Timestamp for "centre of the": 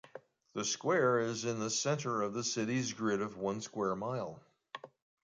1.69-2.43